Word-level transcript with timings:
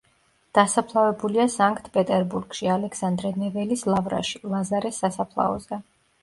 დასაფლავებულია 0.57 1.43
სანქტ-პეტერბურგში, 1.55 2.69
ალექსანდრე 2.77 3.31
ნეველის 3.43 3.85
ლავრაში, 3.91 4.43
ლაზარეს 4.55 5.05
სასაფლაოზე. 5.05 5.81